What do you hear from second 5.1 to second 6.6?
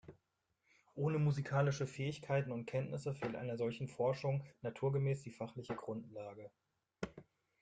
die fachliche Grundlage.